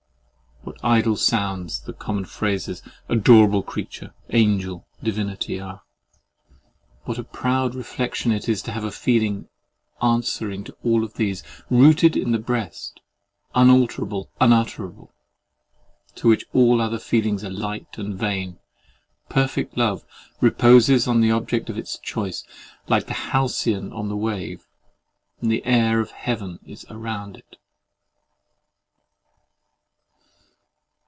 What 0.63 0.77
idle 0.85 1.17
sounds 1.17 1.79
the 1.81 1.91
common 1.93 2.25
phrases, 2.25 2.83
adorable 3.09 3.63
creature, 3.63 4.13
angel, 4.29 4.85
divinity, 5.01 5.59
are? 5.59 5.81
What 7.05 7.17
a 7.17 7.23
proud 7.23 7.73
reflection 7.73 8.31
it 8.31 8.47
is 8.47 8.61
to 8.63 8.71
have 8.71 8.83
a 8.83 8.91
feeling 8.91 9.49
answering 10.03 10.63
to 10.65 10.77
all 10.83 11.05
these, 11.07 11.41
rooted 11.71 12.15
in 12.15 12.31
the 12.31 12.37
breast, 12.37 12.99
unalterable, 13.55 14.29
unutterable, 14.39 15.11
to 16.13 16.27
which 16.29 16.45
all 16.53 16.79
other 16.79 16.99
feelings 16.99 17.43
are 17.43 17.49
light 17.49 17.97
and 17.97 18.13
vain! 18.15 18.59
Perfect 19.29 19.75
love 19.75 20.05
reposes 20.41 21.07
on 21.07 21.21
the 21.21 21.31
object 21.31 21.71
of 21.71 21.77
its 21.77 21.97
choice, 21.97 22.43
like 22.87 23.07
the 23.07 23.13
halcyon 23.13 23.91
on 23.91 24.09
the 24.09 24.15
wave; 24.17 24.67
and 25.41 25.51
the 25.51 25.65
air 25.65 25.99
of 25.99 26.11
heaven 26.11 26.59
is 26.67 26.85
around 26.87 27.35
it. 27.35 27.57